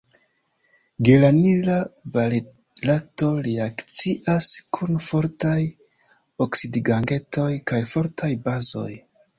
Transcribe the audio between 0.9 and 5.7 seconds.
Geranila valerato reakcias kun fortaj